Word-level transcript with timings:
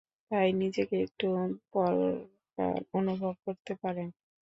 তাই 0.31 0.49
নিজেকে 0.61 0.95
একটু 1.05 1.27
পলকা 1.71 2.67
অনুভব 2.97 3.33
করতে 3.45 3.73
পারেন! 3.81 4.07